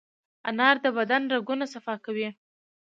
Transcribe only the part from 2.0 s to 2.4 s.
کوي.